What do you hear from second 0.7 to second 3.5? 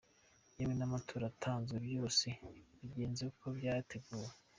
n’amaturo aratanzwe, byose bigenze uko